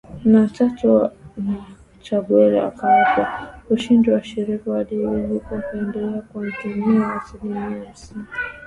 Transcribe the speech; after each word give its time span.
na 0.31 0.41
tatu 0.57 0.89
na 1.45 1.57
Chakwera 2.05 2.59
akatwaa 2.69 3.35
ushindi 3.75 4.05
wa 4.13 4.19
kishindo 4.23 4.49
akiibuka 4.81 5.55
kidedea 5.65 6.19
kwa 6.27 6.41
kunyakua 6.57 7.15
asilimia 7.17 7.63
hamsini 7.63 8.27